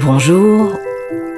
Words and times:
Bonjour, 0.00 0.80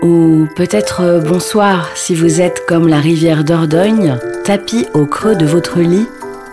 ou 0.00 0.46
peut-être 0.56 1.20
bonsoir 1.26 1.90
si 1.94 2.14
vous 2.14 2.40
êtes 2.40 2.64
comme 2.66 2.88
la 2.88 2.98
rivière 2.98 3.44
Dordogne, 3.44 4.18
tapis 4.44 4.88
au 4.94 5.04
creux 5.04 5.34
de 5.34 5.44
votre 5.44 5.80
lit 5.80 6.08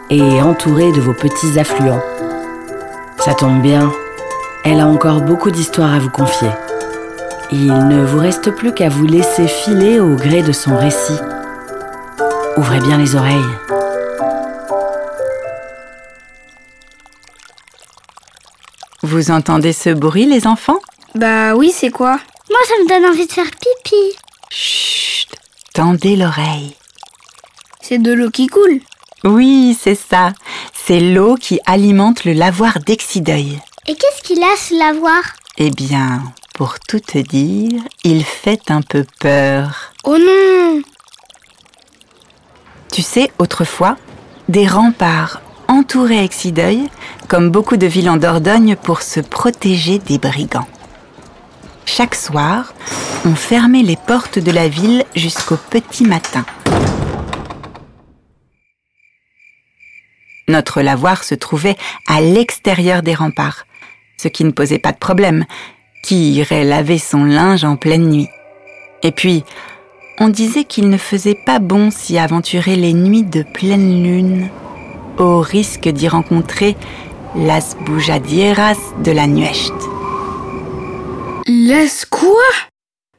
et 0.09 0.41
entouré 0.41 0.91
de 0.91 0.99
vos 0.99 1.13
petits 1.13 1.57
affluents. 1.57 2.01
Ça 3.19 3.33
tombe 3.33 3.61
bien, 3.61 3.91
elle 4.65 4.81
a 4.81 4.87
encore 4.87 5.21
beaucoup 5.21 5.51
d'histoires 5.51 5.93
à 5.93 5.99
vous 5.99 6.09
confier. 6.09 6.49
Il 7.51 7.87
ne 7.87 8.03
vous 8.03 8.19
reste 8.19 8.51
plus 8.51 8.73
qu'à 8.73 8.89
vous 8.89 9.05
laisser 9.05 9.47
filer 9.47 9.99
au 9.99 10.15
gré 10.15 10.41
de 10.41 10.51
son 10.51 10.75
récit. 10.75 11.19
Ouvrez 12.57 12.79
bien 12.79 12.97
les 12.97 13.15
oreilles. 13.15 13.37
Vous 19.09 19.31
entendez 19.31 19.73
ce 19.73 19.89
bruit, 19.89 20.27
les 20.27 20.45
enfants? 20.45 20.79
Bah 21.15 21.55
oui, 21.55 21.73
c'est 21.75 21.89
quoi? 21.89 22.19
Moi, 22.47 22.59
ça 22.67 22.75
me 22.83 22.87
donne 22.87 23.09
envie 23.09 23.25
de 23.25 23.31
faire 23.31 23.49
pipi. 23.49 24.15
Chut 24.51 25.29
Tendez 25.73 26.15
l'oreille. 26.15 26.75
C'est 27.81 27.97
de 27.97 28.13
l'eau 28.13 28.29
qui 28.29 28.45
coule. 28.45 28.81
Oui, 29.23 29.75
c'est 29.81 29.95
ça. 29.95 30.33
C'est 30.75 30.99
l'eau 30.99 31.37
qui 31.37 31.59
alimente 31.65 32.23
le 32.23 32.33
lavoir 32.33 32.77
d'Exideuil. 32.85 33.59
Et 33.87 33.95
qu'est-ce 33.95 34.21
qu'il 34.21 34.43
a, 34.43 34.55
ce 34.55 34.77
lavoir? 34.77 35.23
Eh 35.57 35.71
bien, 35.71 36.21
pour 36.53 36.79
tout 36.79 36.99
te 36.99 37.17
dire, 37.17 37.81
il 38.03 38.23
fait 38.23 38.69
un 38.69 38.83
peu 38.83 39.05
peur. 39.19 39.91
Oh 40.03 40.19
non 40.19 40.83
Tu 42.91 43.01
sais, 43.01 43.31
autrefois, 43.39 43.97
des 44.49 44.67
remparts 44.67 45.41
entouraient 45.67 46.23
Exideuil, 46.25 46.89
comme 47.29 47.51
beaucoup 47.51 47.77
de 47.77 47.85
villes 47.85 48.09
en 48.09 48.17
Dordogne, 48.17 48.75
pour 48.75 49.03
se 49.03 49.19
protéger 49.19 49.99
des 49.99 50.17
brigands. 50.17 50.67
Chaque 51.85 52.15
soir, 52.15 52.73
on 53.23 53.35
fermait 53.35 53.83
les 53.83 53.95
portes 53.95 54.39
de 54.39 54.51
la 54.51 54.67
ville 54.67 55.05
jusqu'au 55.15 55.55
petit 55.55 56.05
matin. 56.05 56.43
Notre 60.47 60.81
lavoir 60.81 61.23
se 61.23 61.35
trouvait 61.35 61.77
à 62.07 62.19
l'extérieur 62.19 63.03
des 63.03 63.13
remparts, 63.13 63.65
ce 64.17 64.27
qui 64.27 64.43
ne 64.43 64.51
posait 64.51 64.79
pas 64.79 64.91
de 64.91 64.97
problème. 64.97 65.45
Qui 66.01 66.31
irait 66.31 66.63
laver 66.63 66.97
son 66.97 67.25
linge 67.25 67.63
en 67.63 67.75
pleine 67.75 68.09
nuit 68.09 68.29
Et 69.03 69.11
puis, 69.11 69.43
on 70.19 70.29
disait 70.29 70.63
qu'il 70.63 70.89
ne 70.89 70.97
faisait 70.97 71.37
pas 71.45 71.59
bon 71.59 71.91
s'y 71.91 72.17
aventurer 72.17 72.75
les 72.75 72.93
nuits 72.93 73.23
de 73.23 73.43
pleine 73.43 74.01
lune, 74.01 74.49
au 75.19 75.41
risque 75.41 75.89
d'y 75.89 76.07
rencontrer 76.07 76.75
las 77.39 77.75
boujadieras 77.85 78.77
de 79.01 79.13
la 79.13 79.25
nuecht. 79.25 79.73
Laisse 81.47 82.05
quoi? 82.05 82.33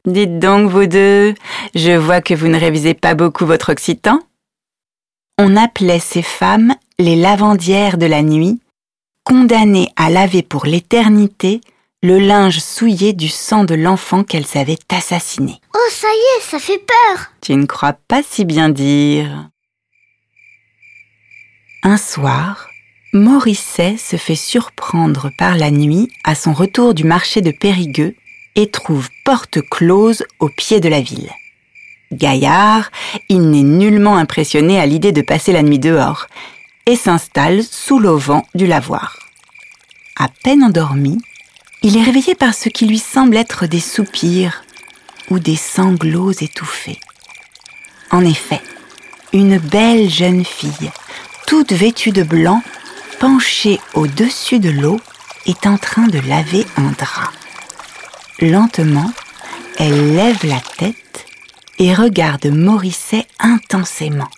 Dites 0.05 0.39
donc, 0.39 0.69
vous 0.69 0.85
deux, 0.85 1.33
je 1.75 1.91
vois 1.97 2.21
que 2.21 2.33
vous 2.33 2.47
ne 2.47 2.59
révisez 2.59 2.93
pas 2.93 3.15
beaucoup 3.15 3.45
votre 3.45 3.71
occitan. 3.71 4.19
On 5.39 5.55
appelait 5.55 5.99
ces 5.99 6.21
femmes 6.21 6.75
les 6.99 7.15
lavandières 7.15 7.97
de 7.97 8.05
la 8.05 8.21
nuit, 8.21 8.61
condamnées 9.23 9.91
à 9.95 10.09
laver 10.09 10.43
pour 10.43 10.65
l'éternité 10.65 11.61
le 12.03 12.19
linge 12.19 12.59
souillé 12.59 13.13
du 13.13 13.27
sang 13.27 13.63
de 13.63 13.75
l'enfant 13.75 14.23
qu'elles 14.23 14.57
avaient 14.57 14.79
assassiné. 14.89 15.59
Oh, 15.75 15.89
ça 15.89 16.07
y 16.07 16.39
est, 16.39 16.43
ça 16.43 16.59
fait 16.59 16.79
peur. 16.79 17.31
Tu 17.41 17.55
ne 17.55 17.65
crois 17.65 17.93
pas 17.93 18.21
si 18.23 18.45
bien 18.45 18.69
dire. 18.69 19.49
Un 21.83 21.97
soir, 21.97 22.70
Morisset 23.13 23.97
se 23.97 24.15
fait 24.15 24.35
surprendre 24.35 25.31
par 25.37 25.57
la 25.57 25.69
nuit 25.69 26.07
à 26.23 26.33
son 26.33 26.53
retour 26.53 26.93
du 26.93 27.03
marché 27.03 27.41
de 27.41 27.51
Périgueux 27.51 28.15
et 28.55 28.69
trouve 28.69 29.09
porte 29.25 29.59
close 29.69 30.23
au 30.39 30.47
pied 30.47 30.79
de 30.79 30.87
la 30.87 31.01
ville. 31.01 31.29
Gaillard, 32.13 32.89
il 33.27 33.49
n'est 33.49 33.63
nullement 33.63 34.15
impressionné 34.15 34.79
à 34.79 34.85
l'idée 34.85 35.11
de 35.11 35.21
passer 35.21 35.51
la 35.51 35.61
nuit 35.61 35.79
dehors 35.79 36.27
et 36.85 36.95
s'installe 36.95 37.63
sous 37.63 37.99
l'auvent 37.99 38.41
du 38.55 38.65
lavoir. 38.65 39.19
À 40.17 40.29
peine 40.43 40.63
endormi, 40.63 41.17
il 41.81 41.97
est 41.97 42.03
réveillé 42.03 42.33
par 42.33 42.53
ce 42.53 42.69
qui 42.69 42.85
lui 42.85 42.99
semble 42.99 43.35
être 43.35 43.65
des 43.65 43.81
soupirs 43.81 44.63
ou 45.29 45.39
des 45.39 45.57
sanglots 45.57 46.31
étouffés. 46.31 46.99
En 48.09 48.23
effet, 48.23 48.61
une 49.33 49.57
belle 49.57 50.09
jeune 50.09 50.45
fille, 50.45 50.91
toute 51.45 51.73
vêtue 51.73 52.11
de 52.11 52.23
blanc, 52.23 52.61
penchée 53.21 53.79
au-dessus 53.93 54.57
de 54.57 54.71
l'eau, 54.71 54.99
est 55.45 55.67
en 55.67 55.77
train 55.77 56.07
de 56.07 56.17
laver 56.27 56.65
un 56.75 56.89
drap. 56.89 57.29
Lentement, 58.39 59.11
elle 59.77 60.15
lève 60.15 60.43
la 60.43 60.59
tête 60.59 61.27
et 61.77 61.93
regarde 61.93 62.47
Morisset 62.47 63.27
intensément. 63.39 64.29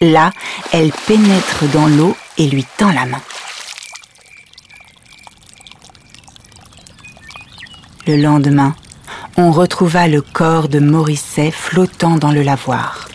Là, 0.00 0.32
elle 0.72 0.90
pénètre 1.06 1.62
dans 1.72 1.86
l'eau 1.86 2.16
et 2.38 2.48
lui 2.48 2.66
tend 2.76 2.90
la 2.90 3.06
main. 3.06 3.22
Le 8.08 8.16
lendemain, 8.16 8.74
on 9.36 9.52
retrouva 9.52 10.08
le 10.08 10.22
corps 10.22 10.68
de 10.68 10.80
Morisset 10.80 11.52
flottant 11.52 12.16
dans 12.16 12.32
le 12.32 12.42
lavoir. 12.42 13.08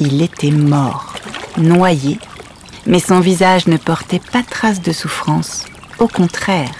Il 0.00 0.22
était 0.22 0.50
mort, 0.50 1.12
noyé, 1.58 2.18
mais 2.88 3.00
son 3.00 3.20
visage 3.20 3.68
ne 3.68 3.76
portait 3.76 4.20
pas 4.32 4.42
trace 4.42 4.80
de 4.80 4.92
souffrance. 4.92 5.66
Au 5.98 6.08
contraire, 6.08 6.72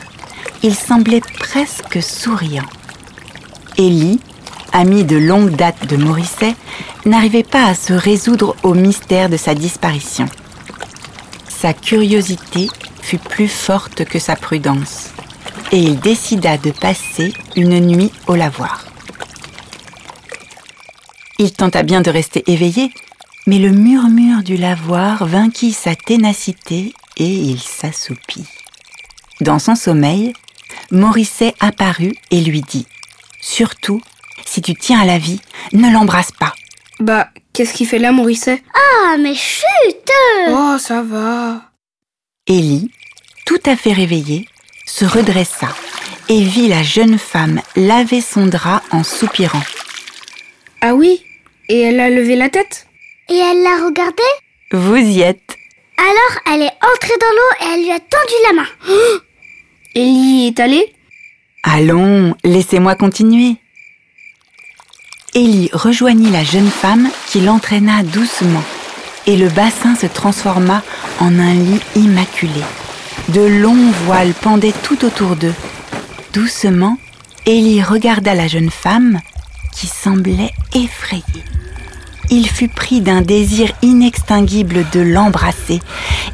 il 0.63 0.75
semblait 0.75 1.21
presque 1.21 2.03
souriant. 2.03 2.69
Élie, 3.77 4.19
ami 4.73 5.05
de 5.05 5.17
longue 5.17 5.55
date 5.55 5.87
de 5.87 5.97
Morisset, 5.97 6.57
n'arrivait 7.05 7.45
pas 7.45 7.67
à 7.67 7.75
se 7.75 7.93
résoudre 7.93 8.57
au 8.63 8.75
mystère 8.75 9.29
de 9.29 9.37
sa 9.37 9.55
disparition. 9.55 10.27
Sa 11.49 11.75
curiosité 11.75 12.69
fut 13.03 13.19
plus 13.19 13.49
forte 13.49 14.05
que 14.05 14.19
sa 14.19 14.35
prudence, 14.35 15.11
et 15.73 15.79
il 15.79 16.01
décida 16.01 16.57
de 16.57 16.71
passer 16.71 17.33
une 17.55 17.81
nuit 17.81 18.13
au 18.27 18.35
lavoir. 18.35 18.87
Il 21.39 21.53
tenta 21.53 21.83
bien 21.83 22.01
de 22.01 22.11
rester 22.11 22.43
éveillé, 22.51 22.93
mais 23.49 23.59
le 23.59 23.71
murmure 23.71 24.43
du 24.43 24.59
lavoir 24.59 25.27
vainquit 25.27 25.73
sa 25.73 25.95
ténacité 25.95 26.93
et 27.17 27.25
il 27.31 27.59
s'assoupit. 27.59 28.45
Dans 29.41 29.59
son 29.59 29.75
sommeil, 29.75 30.35
Morisset 30.91 31.55
apparut 31.59 32.15
et 32.31 32.43
lui 32.43 32.61
dit 32.61 32.87
Surtout, 33.41 34.03
si 34.45 34.61
tu 34.61 34.75
tiens 34.75 35.01
à 35.01 35.07
la 35.07 35.17
vie, 35.17 35.41
ne 35.73 35.91
l'embrasse 35.91 36.31
pas. 36.31 36.53
Bah, 37.01 37.31
qu'est-ce 37.55 37.73
qu'il 37.73 37.87
fait 37.89 37.99
là, 37.99 38.13
Morisset? 38.13 38.63
Ah, 38.75 39.17
mais 39.19 39.35
chut 39.35 39.65
Oh, 40.51 40.77
ça 40.79 41.01
va. 41.03 41.63
Élie, 42.47 42.91
tout 43.47 43.61
à 43.65 43.77
fait 43.77 43.95
réveillée, 43.95 44.47
se 44.85 45.07
redressa 45.07 45.75
et 46.29 46.43
vit 46.43 46.69
la 46.69 46.83
jeune 46.83 47.19
femme 47.19 47.63
laver 47.77 48.21
son 48.21 48.45
drap 48.45 48.83
en 48.91 49.03
soupirant. 49.03 49.63
Ah 50.83 50.95
oui? 50.95 51.23
Et 51.71 51.81
elle 51.81 52.01
a 52.01 52.11
levé 52.11 52.37
la 52.37 52.51
tête? 52.51 52.88
Et 53.31 53.37
elle 53.37 53.63
l'a 53.63 53.85
regardé 53.85 54.23
Vous 54.73 54.97
y 54.97 55.21
êtes. 55.21 55.57
Alors, 55.99 56.43
elle 56.47 56.63
est 56.63 56.77
entrée 56.83 57.17
dans 57.21 57.27
l'eau 57.37 57.53
et 57.61 57.75
elle 57.75 57.85
lui 57.85 57.91
a 57.91 58.01
tendu 58.01 58.35
la 58.47 58.53
main. 58.55 58.69
Ellie 59.95 60.47
est 60.47 60.61
allée? 60.61 60.95
Allons, 61.63 62.35
laissez-moi 62.45 62.95
continuer. 62.95 63.57
Élie 65.35 65.69
rejoignit 65.73 66.31
la 66.31 66.43
jeune 66.43 66.71
femme 66.71 67.11
qui 67.27 67.41
l'entraîna 67.41 68.03
doucement, 68.03 68.63
et 69.27 69.37
le 69.37 69.49
bassin 69.49 69.95
se 69.95 70.07
transforma 70.07 70.83
en 71.21 71.39
un 71.39 71.53
lit 71.53 71.81
immaculé. 71.97 72.63
De 73.29 73.43
longs 73.43 73.91
voiles 74.07 74.33
pendaient 74.33 74.73
tout 74.83 75.05
autour 75.05 75.37
d'eux. 75.37 75.55
Doucement, 76.33 76.97
Élie 77.45 77.83
regarda 77.83 78.35
la 78.35 78.49
jeune 78.49 78.71
femme 78.71 79.21
qui 79.73 79.87
semblait 79.87 80.53
effrayée. 80.75 81.45
Il 82.31 82.49
fut 82.49 82.69
pris 82.69 83.01
d'un 83.01 83.23
désir 83.23 83.73
inextinguible 83.83 84.85
de 84.91 85.01
l'embrasser. 85.01 85.81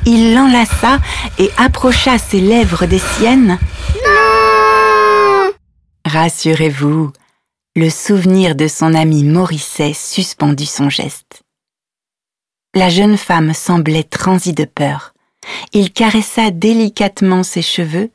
Il 0.06 0.35
l'enlaça 0.35 0.99
et 1.38 1.50
approcha 1.56 2.19
ses 2.19 2.41
lèvres 2.41 2.87
des 2.87 2.99
siennes. 2.99 3.58
Non 4.05 5.52
Rassurez-vous, 6.05 7.12
le 7.76 7.91
souvenir 7.91 8.55
de 8.55 8.69
son 8.69 8.94
ami 8.94 9.25
Morisset 9.25 9.94
suspendit 9.94 10.67
son 10.67 10.91
geste. 10.91 11.43
La 12.75 12.88
jeune 12.88 13.17
femme 13.17 13.55
semblait 13.55 14.02
transie 14.02 14.52
de 14.52 14.64
peur. 14.64 15.14
Il 15.73 15.93
caressa 15.93 16.50
délicatement 16.50 17.43
ses 17.43 17.62
cheveux 17.62 18.11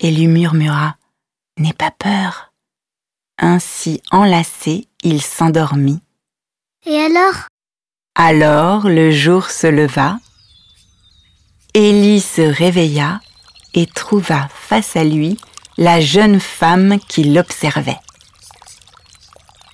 et 0.00 0.10
lui 0.10 0.26
murmura⁇ 0.26 0.96
N'aie 1.62 1.72
pas 1.72 1.90
peur!⁇ 1.90 2.52
Ainsi 3.46 4.02
enlacé, 4.10 4.88
il 5.02 5.22
s'endormit. 5.22 6.00
Et 6.86 6.98
alors? 6.98 7.48
Alors 8.14 8.88
le 8.88 9.10
jour 9.10 9.50
se 9.50 9.66
leva. 9.66 10.18
Élie 11.72 12.20
se 12.20 12.42
réveilla 12.42 13.20
et 13.72 13.86
trouva 13.86 14.48
face 14.54 14.94
à 14.94 15.02
lui 15.02 15.38
la 15.78 16.00
jeune 16.00 16.40
femme 16.40 16.98
qui 17.08 17.24
l'observait. 17.24 17.98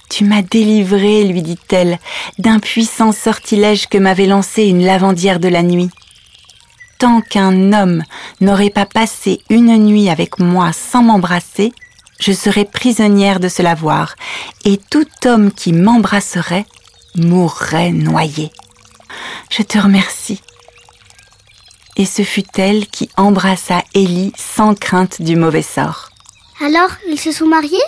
Tu 0.09 0.25
m'as 0.25 0.43
délivré, 0.43 1.25
lui 1.25 1.43
dit-elle, 1.43 1.99
d'un 2.39 2.61
puissant 2.61 3.13
sortilège 3.13 3.89
que 3.89 3.99
m'avait 3.99 4.27
lancé 4.27 4.65
une 4.65 4.85
lavandière 4.85 5.41
de 5.41 5.49
la 5.49 5.63
nuit. 5.63 5.91
Tant 6.99 7.23
qu'un 7.23 7.73
homme 7.73 8.05
n'aurait 8.41 8.71
pas 8.71 8.87
passé 8.87 9.41
une 9.51 9.77
nuit 9.79 10.11
avec 10.11 10.39
moi 10.39 10.73
sans 10.73 11.03
m'embrasser, 11.03 11.73
je 12.21 12.33
serais 12.33 12.65
prisonnière 12.65 13.41
de 13.41 13.49
ce 13.49 13.63
lavoir, 13.63 14.15
et 14.65 14.79
tout 14.91 15.09
homme 15.25 15.51
qui 15.53 15.73
m'embrasserait 15.73 16.67
mourrait 17.17 17.93
noyé. 17.93 18.51
Je 19.51 19.63
te 19.63 19.79
remercie. 19.79 20.41
Et 21.97 22.05
ce 22.05 22.23
fut 22.23 22.45
elle 22.57 22.87
qui 22.87 23.11
embrassa 23.17 23.83
Élie 23.95 24.33
sans 24.37 24.75
crainte 24.75 25.21
du 25.21 25.37
mauvais 25.37 25.63
sort. 25.63 26.11
Alors, 26.65 26.91
ils 27.09 27.19
se 27.19 27.33
sont 27.33 27.47
mariés? 27.47 27.79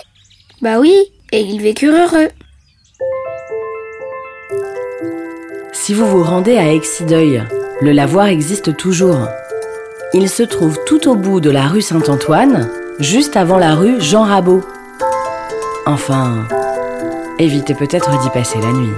Bah 0.61 0.79
oui, 0.79 0.95
et 1.31 1.41
ils 1.41 1.61
vécurent 1.61 1.95
heureux. 1.95 2.29
Si 5.71 5.93
vous 5.93 6.05
vous 6.05 6.23
rendez 6.23 6.57
à 6.57 6.71
Exideuil, 6.71 7.43
le 7.81 7.91
lavoir 7.91 8.27
existe 8.27 8.77
toujours. 8.77 9.27
Il 10.13 10.29
se 10.29 10.43
trouve 10.43 10.79
tout 10.85 11.09
au 11.09 11.15
bout 11.15 11.39
de 11.41 11.49
la 11.49 11.67
rue 11.67 11.81
Saint-Antoine, 11.81 12.69
juste 12.99 13.35
avant 13.35 13.57
la 13.57 13.75
rue 13.75 13.99
Jean 13.99 14.23
Rabot. 14.23 14.63
Enfin, 15.85 16.47
évitez 17.39 17.73
peut-être 17.73 18.17
d'y 18.21 18.29
passer 18.29 18.59
la 18.61 18.71
nuit. 18.71 18.93